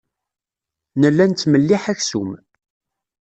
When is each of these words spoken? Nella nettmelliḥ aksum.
Nella 1.01 1.25
nettmelliḥ 1.25 1.83
aksum. 1.93 2.29